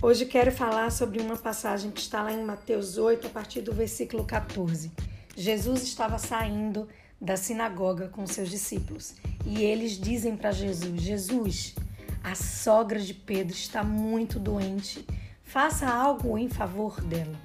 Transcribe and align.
Hoje 0.00 0.26
quero 0.26 0.52
falar 0.52 0.92
sobre 0.92 1.20
uma 1.20 1.36
passagem 1.36 1.90
que 1.90 2.00
está 2.00 2.22
lá 2.22 2.32
em 2.32 2.44
Mateus 2.44 2.96
8, 2.96 3.26
a 3.26 3.30
partir 3.30 3.62
do 3.62 3.72
versículo 3.72 4.24
14. 4.24 4.92
Jesus 5.36 5.82
estava 5.82 6.20
saindo 6.20 6.88
da 7.20 7.36
sinagoga 7.36 8.06
com 8.06 8.24
seus 8.24 8.48
discípulos 8.48 9.16
e 9.44 9.60
eles 9.60 9.98
dizem 9.98 10.36
para 10.36 10.52
Jesus: 10.52 11.02
Jesus, 11.02 11.74
a 12.22 12.36
sogra 12.36 13.00
de 13.00 13.12
Pedro 13.12 13.52
está 13.52 13.82
muito 13.82 14.38
doente, 14.38 15.04
faça 15.42 15.88
algo 15.88 16.38
em 16.38 16.48
favor 16.48 17.00
dela. 17.00 17.36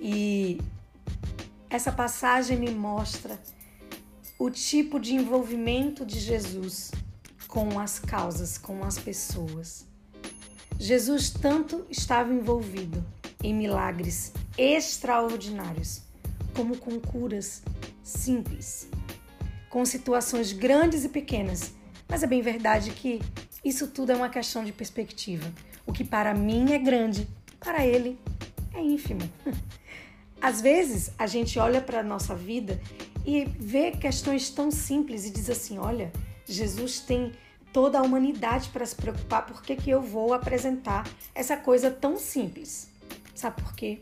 E 0.00 0.60
essa 1.68 1.92
passagem 1.92 2.58
me 2.58 2.72
mostra 2.72 3.40
o 4.36 4.50
tipo 4.50 4.98
de 4.98 5.14
envolvimento 5.14 6.04
de 6.04 6.18
Jesus 6.18 6.90
com 7.46 7.78
as 7.78 8.00
causas, 8.00 8.58
com 8.58 8.82
as 8.82 8.98
pessoas. 8.98 9.88
Jesus 10.80 11.28
tanto 11.28 11.84
estava 11.90 12.32
envolvido 12.32 13.04
em 13.44 13.54
milagres 13.54 14.32
extraordinários, 14.56 16.00
como 16.56 16.74
com 16.78 16.98
curas 16.98 17.62
simples, 18.02 18.88
com 19.68 19.84
situações 19.84 20.54
grandes 20.54 21.04
e 21.04 21.10
pequenas. 21.10 21.74
Mas 22.08 22.22
é 22.22 22.26
bem 22.26 22.40
verdade 22.40 22.92
que 22.92 23.20
isso 23.62 23.88
tudo 23.88 24.12
é 24.12 24.16
uma 24.16 24.30
questão 24.30 24.64
de 24.64 24.72
perspectiva. 24.72 25.52
O 25.84 25.92
que 25.92 26.02
para 26.02 26.32
mim 26.32 26.72
é 26.72 26.78
grande, 26.78 27.28
para 27.60 27.84
ele 27.84 28.18
é 28.72 28.80
ínfimo. 28.80 29.30
Às 30.40 30.62
vezes 30.62 31.10
a 31.18 31.26
gente 31.26 31.58
olha 31.58 31.82
para 31.82 32.00
a 32.00 32.02
nossa 32.02 32.34
vida 32.34 32.80
e 33.26 33.44
vê 33.44 33.90
questões 33.90 34.48
tão 34.48 34.70
simples 34.70 35.26
e 35.26 35.30
diz 35.30 35.50
assim: 35.50 35.76
olha, 35.76 36.10
Jesus 36.46 37.00
tem 37.00 37.32
toda 37.72 37.98
a 37.98 38.02
humanidade 38.02 38.68
para 38.70 38.84
se 38.84 38.94
preocupar, 38.94 39.46
por 39.46 39.62
que, 39.62 39.76
que 39.76 39.90
eu 39.90 40.02
vou 40.02 40.32
apresentar 40.32 41.08
essa 41.34 41.56
coisa 41.56 41.90
tão 41.90 42.16
simples? 42.16 42.88
Sabe 43.34 43.60
por 43.62 43.74
quê? 43.74 44.00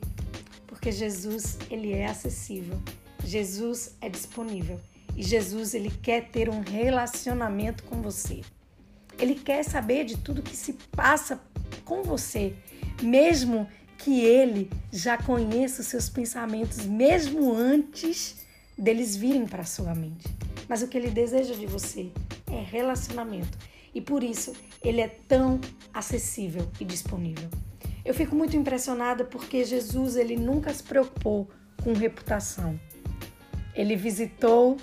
Porque 0.67 0.91
Jesus, 0.91 1.59
ele 1.71 1.93
é 1.93 2.07
acessível. 2.07 2.79
Jesus 3.25 3.95
é 4.01 4.09
disponível. 4.09 4.81
E 5.17 5.23
Jesus, 5.23 5.75
ele 5.75 5.91
quer 5.91 6.29
ter 6.29 6.49
um 6.49 6.61
relacionamento 6.61 7.83
com 7.85 8.01
você. 8.01 8.43
Ele 9.19 9.35
quer 9.35 9.65
saber 9.65 10.05
de 10.05 10.17
tudo 10.17 10.43
que 10.43 10.57
se 10.57 10.75
passa 10.93 11.41
com 11.85 12.03
você, 12.03 12.55
mesmo 13.03 13.69
que 13.99 14.21
ele 14.21 14.71
já 14.93 15.19
conheça 15.19 15.83
os 15.83 15.89
seus 15.89 16.09
pensamentos, 16.09 16.87
mesmo 16.87 17.53
antes 17.53 18.37
deles 18.77 19.17
virem 19.17 19.45
para 19.45 19.65
sua 19.65 19.95
mente. 19.95 20.29
Mas 20.69 20.83
o 20.83 20.89
que 20.89 20.97
ele 20.97 21.11
deseja 21.11 21.55
de 21.55 21.67
você 21.67 22.13
é 22.51 22.61
relacionamento. 22.61 23.59
E 23.95 24.01
por 24.01 24.23
isso 24.23 24.53
ele 24.83 25.01
é 25.01 25.09
tão 25.09 25.61
acessível 25.93 26.69
e 26.81 26.85
disponível. 26.85 27.49
Eu 28.05 28.15
fico 28.15 28.35
muito 28.35 28.57
impressionada 28.57 29.25
porque 29.25 29.65
Jesus 29.65 30.17
ele 30.17 30.37
nunca 30.37 30.73
se 30.73 30.83
preocupou 30.83 31.49
com 31.83 31.93
reputação. 31.93 32.79
Ele 33.75 33.97
visitou 33.97 34.77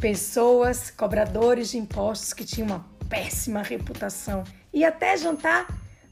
pessoas, 0.00 0.90
cobradores 0.90 1.70
de 1.70 1.78
impostos 1.78 2.32
que 2.32 2.44
tinham 2.44 2.68
uma 2.68 2.86
péssima 3.08 3.62
reputação 3.62 4.44
e 4.72 4.84
até 4.84 5.16
jantar 5.16 5.66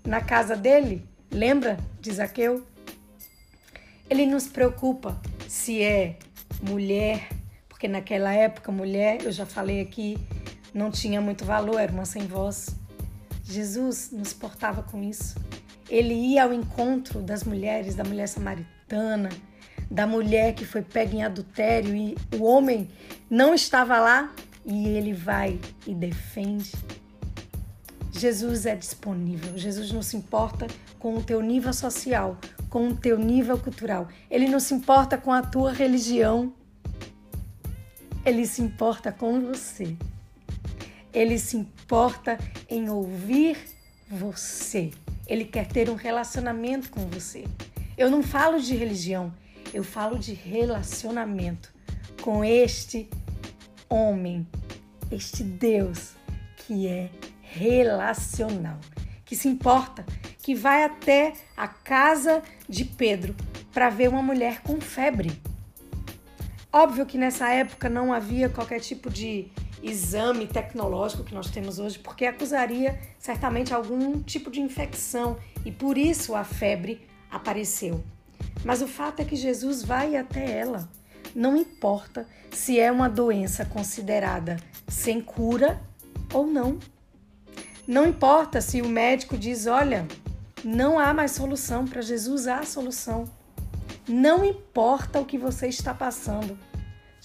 na 0.04 0.20
casa 0.20 0.56
dele. 0.56 1.06
Lembra 1.30 1.76
de 2.00 2.12
Zaqueu? 2.12 2.64
Ele 4.08 4.26
nos 4.26 4.46
preocupa 4.46 5.20
se 5.48 5.82
é 5.82 6.18
mulher, 6.62 7.28
porque 7.68 7.88
naquela 7.88 8.32
época 8.32 8.70
mulher, 8.70 9.22
eu 9.24 9.32
já 9.32 9.44
falei 9.44 9.80
aqui, 9.80 10.16
não 10.76 10.90
tinha 10.90 11.20
muito 11.20 11.44
valor, 11.44 11.80
era 11.80 11.90
uma 11.90 12.04
sem 12.04 12.26
voz. 12.26 12.76
Jesus 13.42 14.10
nos 14.12 14.32
portava 14.32 14.82
com 14.82 15.02
isso. 15.02 15.34
Ele 15.88 16.12
ia 16.12 16.44
ao 16.44 16.52
encontro 16.52 17.22
das 17.22 17.44
mulheres, 17.44 17.94
da 17.94 18.04
mulher 18.04 18.28
samaritana, 18.28 19.30
da 19.90 20.06
mulher 20.06 20.54
que 20.54 20.64
foi 20.66 20.82
pega 20.82 21.14
em 21.14 21.24
adultério 21.24 21.94
e 21.96 22.16
o 22.38 22.44
homem 22.44 22.88
não 23.30 23.54
estava 23.54 23.98
lá 23.98 24.34
e 24.66 24.88
ele 24.88 25.14
vai 25.14 25.58
e 25.86 25.94
defende. 25.94 26.72
Jesus 28.12 28.66
é 28.66 28.74
disponível. 28.74 29.56
Jesus 29.56 29.90
não 29.92 30.02
se 30.02 30.16
importa 30.16 30.66
com 30.98 31.16
o 31.16 31.22
teu 31.22 31.40
nível 31.40 31.72
social, 31.72 32.36
com 32.68 32.88
o 32.88 32.96
teu 32.96 33.18
nível 33.18 33.58
cultural. 33.58 34.08
Ele 34.30 34.48
não 34.48 34.60
se 34.60 34.74
importa 34.74 35.16
com 35.16 35.32
a 35.32 35.40
tua 35.40 35.72
religião. 35.72 36.52
Ele 38.24 38.44
se 38.44 38.60
importa 38.60 39.12
com 39.12 39.40
você. 39.40 39.96
Ele 41.16 41.38
se 41.38 41.56
importa 41.56 42.38
em 42.68 42.90
ouvir 42.90 43.56
você. 44.06 44.90
Ele 45.26 45.46
quer 45.46 45.66
ter 45.66 45.88
um 45.88 45.94
relacionamento 45.94 46.90
com 46.90 47.06
você. 47.06 47.44
Eu 47.96 48.10
não 48.10 48.22
falo 48.22 48.60
de 48.60 48.76
religião, 48.76 49.32
eu 49.72 49.82
falo 49.82 50.18
de 50.18 50.34
relacionamento 50.34 51.72
com 52.20 52.44
este 52.44 53.08
homem, 53.88 54.46
este 55.10 55.42
Deus 55.42 56.12
que 56.58 56.86
é 56.86 57.08
relacional, 57.40 58.78
que 59.24 59.34
se 59.34 59.48
importa, 59.48 60.04
que 60.42 60.54
vai 60.54 60.84
até 60.84 61.32
a 61.56 61.66
casa 61.66 62.42
de 62.68 62.84
Pedro 62.84 63.34
para 63.72 63.88
ver 63.88 64.08
uma 64.08 64.22
mulher 64.22 64.60
com 64.60 64.78
febre. 64.82 65.40
Óbvio 66.70 67.06
que 67.06 67.16
nessa 67.16 67.48
época 67.48 67.88
não 67.88 68.12
havia 68.12 68.50
qualquer 68.50 68.80
tipo 68.80 69.08
de 69.08 69.50
exame 69.88 70.46
tecnológico 70.46 71.24
que 71.24 71.34
nós 71.34 71.50
temos 71.50 71.78
hoje, 71.78 71.98
porque 71.98 72.26
acusaria 72.26 72.98
certamente 73.18 73.72
algum 73.72 74.20
tipo 74.22 74.50
de 74.50 74.60
infecção 74.60 75.36
e 75.64 75.70
por 75.70 75.96
isso 75.96 76.34
a 76.34 76.44
febre 76.44 77.06
apareceu. 77.30 78.02
Mas 78.64 78.82
o 78.82 78.88
fato 78.88 79.20
é 79.20 79.24
que 79.24 79.36
Jesus 79.36 79.82
vai 79.82 80.16
até 80.16 80.58
ela. 80.58 80.88
Não 81.34 81.56
importa 81.56 82.26
se 82.50 82.80
é 82.80 82.90
uma 82.90 83.08
doença 83.08 83.64
considerada 83.64 84.56
sem 84.88 85.20
cura 85.20 85.80
ou 86.32 86.46
não. 86.46 86.78
Não 87.86 88.06
importa 88.06 88.60
se 88.60 88.82
o 88.82 88.88
médico 88.88 89.36
diz: 89.36 89.66
olha, 89.66 90.06
não 90.64 90.98
há 90.98 91.12
mais 91.14 91.32
solução. 91.32 91.86
Para 91.86 92.00
Jesus 92.02 92.46
há 92.46 92.62
solução. 92.64 93.30
Não 94.08 94.44
importa 94.44 95.20
o 95.20 95.24
que 95.24 95.38
você 95.38 95.68
está 95.68 95.92
passando. 95.92 96.58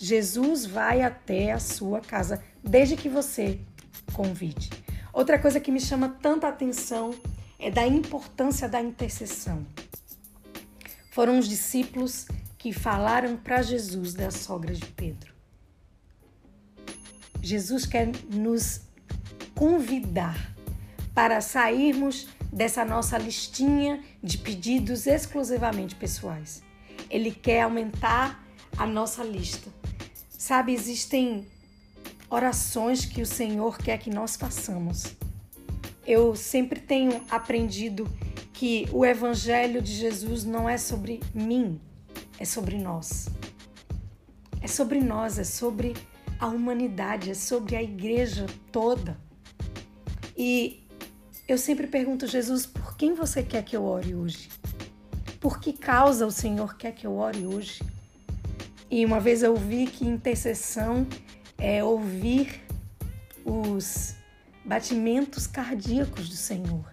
Jesus 0.03 0.66
vai 0.66 1.03
até 1.03 1.51
a 1.51 1.59
sua 1.59 2.01
casa, 2.01 2.44
desde 2.63 2.97
que 2.97 3.07
você 3.07 3.59
convide. 4.13 4.72
Outra 5.13 5.38
coisa 5.38 5.59
que 5.59 5.72
me 5.72 5.79
chama 5.79 6.17
tanta 6.19 6.47
atenção 6.47 7.13
é 7.59 7.69
da 7.69 7.85
importância 7.85 8.67
da 8.67 8.81
intercessão. 8.81 9.63
Foram 11.12 11.38
os 11.38 11.47
discípulos 11.47 12.25
que 12.57 12.73
falaram 12.73 13.38
para 13.38 13.62
Jesus 13.62 14.16
da 14.16 14.31
sogra 14.31 14.73
de 14.73 14.88
Pedro. 14.88 15.35
Jesus 17.39 17.85
quer 17.85 18.09
nos 18.33 18.81
convidar 19.53 20.56
para 21.13 21.41
sairmos 21.41 22.28
dessa 22.51 22.83
nossa 22.83 23.19
listinha 23.19 24.03
de 24.23 24.39
pedidos 24.39 25.06
exclusivamente 25.06 25.94
pessoais. 25.94 26.63
Ele 27.07 27.29
quer 27.29 27.62
aumentar 27.62 28.44
a 28.75 28.88
nossa 28.88 29.23
lista 29.23 29.81
Sabe, 30.41 30.74
existem 30.74 31.46
orações 32.28 33.06
que 33.06 33.22
o 33.22 33.28
Senhor 33.28 33.78
quer 33.78 34.00
que 34.00 34.09
nós 34.09 34.35
façamos. 34.35 35.16
Eu 36.03 36.35
sempre 36.35 36.79
tenho 36.79 37.22
aprendido 37.29 38.09
que 38.51 38.90
o 38.91 39.06
Evangelho 39.06 39.84
de 39.84 39.94
Jesus 39.94 40.44
não 40.44 40.68
é 40.68 40.80
sobre 40.80 41.19
mim, 41.31 41.80
é 42.40 42.44
sobre 42.44 42.80
nós. 42.80 43.28
É 44.59 44.68
sobre 44.68 45.00
nós, 45.00 45.38
é 45.38 45.44
sobre 45.44 45.94
a 46.40 46.47
humanidade, 46.47 47.30
é 47.30 47.35
sobre 47.35 47.75
a 47.75 47.84
igreja 47.84 48.48
toda. 48.71 49.19
E 50.36 50.83
eu 51.48 51.60
sempre 51.60 51.86
pergunto, 51.86 52.25
Jesus, 52.25 52.66
por 52.66 52.98
quem 52.98 53.13
você 53.13 53.44
quer 53.44 53.63
que 53.63 53.77
eu 53.77 53.86
ore 53.86 54.16
hoje? 54.16 54.50
Por 55.39 55.60
que 55.60 55.71
causa 55.71 56.25
o 56.25 56.31
Senhor 56.31 56.77
quer 56.77 56.94
que 56.94 57.06
eu 57.06 57.16
ore 57.16 57.45
hoje? 57.45 57.83
E 58.92 59.06
uma 59.06 59.22
vez 59.22 59.42
eu 59.42 59.56
vi 59.56 59.88
que 59.88 60.06
intercessão 60.06 61.08
é 61.58 61.82
ouvir 61.82 62.62
os 63.46 64.16
batimentos 64.66 65.48
cardíacos 65.48 66.28
do 66.28 66.36
Senhor. 66.36 66.84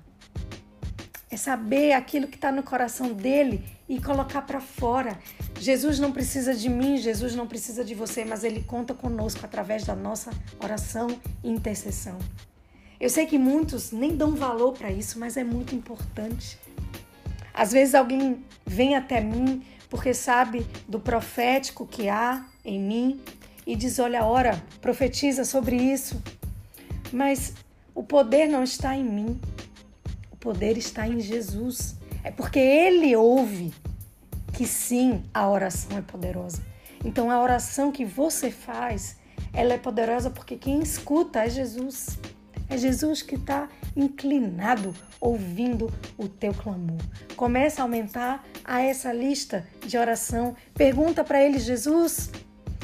É 1.28 1.36
saber 1.36 1.92
aquilo 1.92 2.28
que 2.28 2.36
está 2.36 2.52
no 2.52 2.62
coração 2.62 3.12
dele 3.12 3.64
e 3.88 4.00
colocar 4.00 4.42
para 4.42 4.60
fora. 4.60 5.18
Jesus 5.58 5.98
não 5.98 6.12
precisa 6.12 6.54
de 6.54 6.68
mim, 6.68 6.98
Jesus 6.98 7.34
não 7.34 7.48
precisa 7.48 7.84
de 7.84 7.96
você, 7.96 8.24
mas 8.24 8.44
ele 8.44 8.62
conta 8.62 8.94
conosco 8.94 9.44
através 9.44 9.84
da 9.84 9.96
nossa 9.96 10.30
oração 10.62 11.08
e 11.42 11.50
intercessão. 11.50 12.16
Eu 13.00 13.10
sei 13.10 13.26
que 13.26 13.38
muitos 13.38 13.90
nem 13.90 14.16
dão 14.16 14.36
valor 14.36 14.72
para 14.72 14.92
isso, 14.92 15.18
mas 15.18 15.36
é 15.36 15.42
muito 15.42 15.74
importante. 15.74 16.58
Às 17.52 17.72
vezes 17.72 17.96
alguém 17.96 18.44
vem 18.64 18.94
até 18.94 19.20
mim 19.20 19.64
porque 19.88 20.12
sabe 20.12 20.66
do 20.86 21.00
profético 21.00 21.86
que 21.86 22.08
há 22.08 22.44
em 22.64 22.80
mim 22.80 23.20
e 23.66 23.74
diz: 23.76 23.98
Olha, 23.98 24.24
ora, 24.24 24.62
profetiza 24.80 25.44
sobre 25.44 25.76
isso. 25.76 26.22
Mas 27.12 27.54
o 27.94 28.02
poder 28.02 28.46
não 28.48 28.62
está 28.62 28.94
em 28.96 29.04
mim. 29.04 29.40
O 30.30 30.36
poder 30.36 30.76
está 30.76 31.06
em 31.06 31.20
Jesus. 31.20 31.96
É 32.22 32.30
porque 32.30 32.58
ele 32.58 33.16
ouve 33.16 33.72
que 34.52 34.66
sim, 34.66 35.22
a 35.32 35.48
oração 35.48 35.96
é 35.96 36.02
poderosa. 36.02 36.62
Então 37.04 37.30
a 37.30 37.40
oração 37.40 37.92
que 37.92 38.04
você 38.04 38.50
faz, 38.50 39.16
ela 39.52 39.74
é 39.74 39.78
poderosa 39.78 40.30
porque 40.30 40.56
quem 40.56 40.80
escuta 40.80 41.44
é 41.44 41.50
Jesus. 41.50 42.18
É 42.68 42.76
Jesus 42.76 43.22
que 43.22 43.34
está 43.34 43.68
inclinado 43.96 44.94
ouvindo 45.20 45.92
o 46.16 46.28
teu 46.28 46.52
clamor. 46.52 47.00
Começa 47.36 47.80
a 47.80 47.84
aumentar 47.84 48.44
a 48.64 48.82
essa 48.82 49.12
lista 49.12 49.66
de 49.86 49.96
oração. 49.96 50.54
Pergunta 50.74 51.24
para 51.24 51.42
ele, 51.42 51.58
Jesus. 51.58 52.30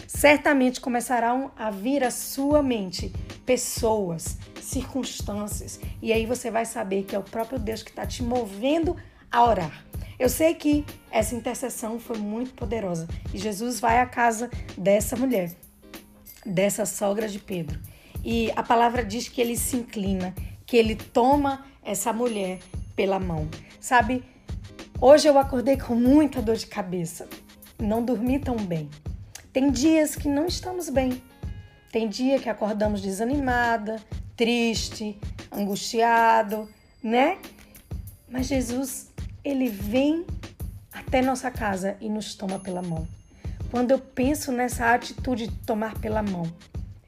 Certamente 0.07 0.81
começarão 0.81 1.51
a 1.57 1.71
vir 1.71 2.03
à 2.03 2.11
sua 2.11 2.63
mente 2.63 3.13
pessoas, 3.45 4.39
circunstâncias, 4.61 5.79
e 6.01 6.13
aí 6.13 6.25
você 6.25 6.51
vai 6.51 6.65
saber 6.65 7.05
que 7.05 7.15
é 7.15 7.19
o 7.19 7.23
próprio 7.23 7.59
Deus 7.59 7.83
que 7.83 7.91
está 7.91 8.07
te 8.07 8.23
movendo 8.23 8.97
a 9.31 9.45
orar. 9.45 9.85
Eu 10.19 10.29
sei 10.29 10.55
que 10.55 10.85
essa 11.11 11.35
intercessão 11.35 11.99
foi 11.99 12.19
muito 12.19 12.55
poderosa 12.55 13.09
e 13.33 13.39
Jesus 13.39 13.81
vai 13.81 13.99
à 13.99 14.07
casa 14.07 14.49
dessa 14.79 15.17
mulher, 15.17 15.53
dessa 16.47 16.87
sogra 16.87 17.29
de 17.29 17.39
Pedro. 17.39 17.81
E 18.25 18.51
a 18.57 18.63
palavra 18.63 19.05
diz 19.05 19.29
que 19.29 19.41
ele 19.41 19.57
se 19.57 19.77
inclina, 19.77 20.35
que 20.65 20.77
ele 20.77 20.97
toma 20.97 21.67
essa 21.83 22.13
mulher 22.13 22.59
pela 22.97 23.21
mão. 23.21 23.49
Sabe, 23.79 24.25
hoje 24.99 25.29
eu 25.29 25.39
acordei 25.39 25.77
com 25.77 25.95
muita 25.95 26.41
dor 26.41 26.57
de 26.57 26.67
cabeça, 26.67 27.29
não 27.79 28.03
dormi 28.03 28.39
tão 28.39 28.57
bem. 28.57 28.89
Tem 29.53 29.71
dias 29.71 30.17
que 30.17 30.27
não 30.27 30.47
estamos 30.47 30.89
bem. 30.89 31.23
Tem 31.93 32.09
dia 32.09 32.41
que 32.41 32.49
acordamos 32.49 33.01
desanimada, 33.01 34.03
triste, 34.37 35.17
angustiado, 35.53 36.69
né? 37.03 37.39
Mas 38.29 38.47
Jesus, 38.47 39.13
ele 39.45 39.69
vem 39.69 40.27
até 40.93 41.21
nossa 41.23 41.51
casa 41.51 41.97
e 42.01 42.09
nos 42.09 42.35
toma 42.35 42.59
pela 42.59 42.83
mão. 42.83 43.07
Quando 43.71 43.91
eu 43.91 43.99
penso 43.99 44.51
nessa 44.51 44.95
atitude 44.95 45.47
de 45.47 45.57
tomar 45.59 45.99
pela 45.99 46.23
mão, 46.23 46.51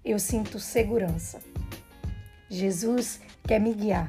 eu 0.07 0.19
sinto 0.19 0.61
segurança. 0.61 1.41
Jesus 2.49 3.21
quer 3.43 3.61
me 3.61 3.75
guiar. 3.75 4.09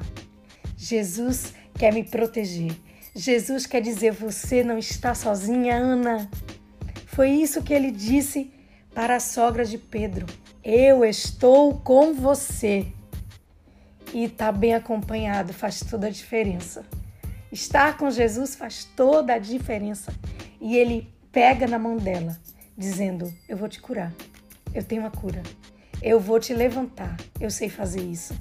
Jesus 0.76 1.52
quer 1.74 1.92
me 1.92 2.04
proteger. 2.04 2.72
Jesus 3.14 3.66
quer 3.66 3.82
dizer: 3.82 4.12
você 4.12 4.62
não 4.62 4.78
está 4.78 5.14
sozinha, 5.14 5.76
Ana. 5.76 6.30
Foi 7.06 7.30
isso 7.30 7.62
que 7.62 7.74
ele 7.74 7.90
disse 7.90 8.52
para 8.94 9.16
a 9.16 9.20
sogra 9.20 9.64
de 9.64 9.76
Pedro: 9.76 10.24
Eu 10.62 11.04
estou 11.04 11.80
com 11.80 12.14
você. 12.14 12.86
E 14.14 14.24
estar 14.24 14.52
tá 14.52 14.58
bem 14.58 14.74
acompanhado 14.74 15.52
faz 15.52 15.80
toda 15.80 16.06
a 16.06 16.10
diferença. 16.10 16.86
Estar 17.50 17.96
com 17.96 18.10
Jesus 18.10 18.54
faz 18.54 18.84
toda 18.96 19.34
a 19.34 19.38
diferença. 19.38 20.14
E 20.60 20.76
ele 20.76 21.12
pega 21.32 21.66
na 21.66 21.78
mão 21.78 21.96
dela, 21.96 22.38
dizendo: 22.76 23.32
Eu 23.48 23.56
vou 23.56 23.68
te 23.68 23.80
curar. 23.80 24.14
Eu 24.72 24.84
tenho 24.84 25.04
a 25.04 25.10
cura. 25.10 25.42
Eu 26.02 26.20
vou 26.20 26.38
te 26.38 26.54
levantar. 26.54 27.16
Eu 27.40 27.50
sei 27.50 27.68
fazer 27.68 28.02
isso. 28.02 28.34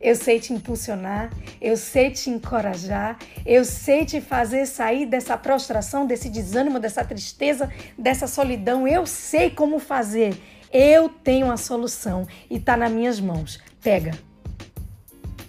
Eu 0.00 0.14
sei 0.14 0.38
te 0.38 0.52
impulsionar, 0.52 1.30
eu 1.60 1.78
sei 1.78 2.10
te 2.10 2.28
encorajar, 2.28 3.18
eu 3.46 3.64
sei 3.64 4.04
te 4.04 4.20
fazer 4.20 4.66
sair 4.66 5.06
dessa 5.06 5.34
prostração, 5.34 6.06
desse 6.06 6.28
desânimo, 6.28 6.78
dessa 6.78 7.02
tristeza, 7.02 7.72
dessa 7.98 8.26
solidão. 8.26 8.86
Eu 8.86 9.06
sei 9.06 9.48
como 9.48 9.78
fazer. 9.78 10.36
Eu 10.70 11.08
tenho 11.08 11.50
a 11.50 11.56
solução 11.56 12.26
e 12.50 12.56
está 12.56 12.76
nas 12.76 12.92
minhas 12.92 13.18
mãos. 13.18 13.58
Pega. 13.82 14.12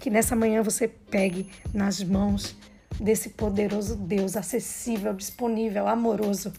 Que 0.00 0.08
nessa 0.08 0.34
manhã 0.34 0.62
você 0.62 0.88
pegue 0.88 1.50
nas 1.74 2.02
mãos 2.02 2.56
desse 2.98 3.30
poderoso 3.30 3.94
Deus 3.94 4.36
acessível, 4.36 5.12
disponível, 5.12 5.86
amoroso, 5.86 6.52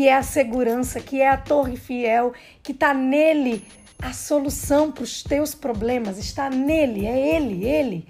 que 0.00 0.08
é 0.08 0.16
a 0.16 0.22
segurança, 0.22 0.98
que 0.98 1.20
é 1.20 1.28
a 1.28 1.36
torre 1.36 1.76
fiel, 1.76 2.32
que 2.62 2.72
está 2.72 2.94
nele 2.94 3.62
a 3.98 4.14
solução 4.14 4.90
para 4.90 5.04
os 5.04 5.22
teus 5.22 5.54
problemas, 5.54 6.16
está 6.16 6.48
nele, 6.48 7.04
é 7.04 7.36
ele, 7.36 7.66
ele. 7.66 8.08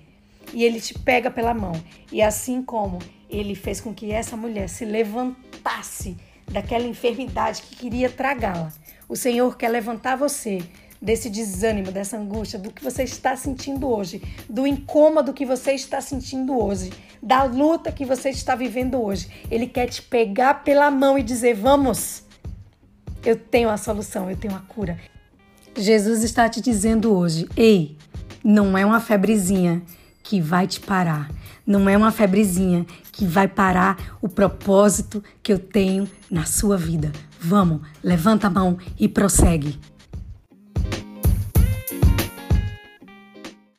E 0.54 0.62
ele 0.62 0.80
te 0.80 0.96
pega 0.96 1.32
pela 1.32 1.52
mão. 1.52 1.72
E 2.12 2.22
assim 2.22 2.62
como 2.62 3.00
ele 3.28 3.56
fez 3.56 3.80
com 3.80 3.92
que 3.92 4.12
essa 4.12 4.36
mulher 4.36 4.68
se 4.68 4.84
levantasse 4.84 6.16
daquela 6.48 6.86
enfermidade 6.86 7.62
que 7.62 7.74
queria 7.74 8.08
tragá-la, 8.08 8.72
o 9.08 9.16
Senhor 9.16 9.56
quer 9.56 9.70
levantar 9.70 10.14
você 10.14 10.62
desse 11.00 11.30
desânimo, 11.30 11.90
dessa 11.90 12.16
angústia, 12.16 12.58
do 12.58 12.70
que 12.70 12.84
você 12.84 13.04
está 13.04 13.34
sentindo 13.34 13.88
hoje, 13.88 14.22
do 14.48 14.66
incômodo 14.66 15.32
que 15.32 15.46
você 15.46 15.72
está 15.72 16.00
sentindo 16.00 16.58
hoje, 16.58 16.92
da 17.22 17.44
luta 17.44 17.90
que 17.90 18.04
você 18.04 18.30
está 18.30 18.54
vivendo 18.54 19.00
hoje. 19.00 19.28
Ele 19.50 19.66
quer 19.66 19.86
te 19.86 20.02
pegar 20.02 20.62
pela 20.62 20.90
mão 20.90 21.18
e 21.18 21.22
dizer: 21.22 21.54
Vamos, 21.54 22.22
eu 23.24 23.36
tenho 23.36 23.70
a 23.70 23.76
solução, 23.76 24.30
eu 24.30 24.36
tenho 24.36 24.54
a 24.54 24.60
cura. 24.60 24.98
Jesus 25.76 26.22
está 26.22 26.48
te 26.48 26.60
dizendo 26.60 27.12
hoje: 27.14 27.48
Ei, 27.56 27.96
não 28.44 28.76
é 28.76 28.84
uma 28.84 29.00
febrezinha 29.00 29.82
que 30.22 30.40
vai 30.40 30.66
te 30.66 30.80
parar. 30.80 31.30
Não 31.66 31.88
é 31.88 31.96
uma 31.96 32.10
febrezinha 32.10 32.84
que 33.12 33.24
vai 33.24 33.46
parar 33.46 34.16
o 34.20 34.28
propósito 34.28 35.22
que 35.42 35.52
eu 35.52 35.58
tenho 35.58 36.08
na 36.30 36.44
sua 36.44 36.76
vida. 36.76 37.12
Vamos, 37.38 37.80
levanta 38.02 38.48
a 38.48 38.50
mão 38.50 38.76
e 38.98 39.06
prossegue. 39.06 39.78